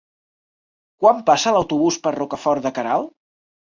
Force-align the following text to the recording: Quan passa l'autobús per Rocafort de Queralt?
Quan 1.03 1.21
passa 1.29 1.53
l'autobús 1.57 1.99
per 2.07 2.15
Rocafort 2.17 2.67
de 2.67 2.73
Queralt? 2.79 3.13